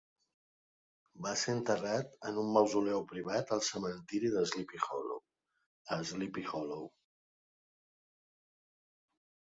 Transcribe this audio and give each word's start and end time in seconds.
Va 1.25 1.33
ser 1.41 1.53
enterrat 1.57 2.15
en 2.29 2.39
un 2.45 2.49
mausoleu 2.55 3.03
privat 3.13 3.53
al 3.57 3.61
cementiri 3.67 4.31
de 4.37 4.43
Sleepy 4.53 4.81
Hollow, 4.87 5.21
a 5.97 6.01
Sleepy 6.15 6.47
Hollow. 6.53 6.89